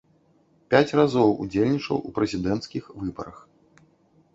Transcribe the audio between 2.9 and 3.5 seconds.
выбарах.